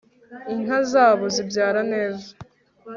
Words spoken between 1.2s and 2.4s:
zibyara neza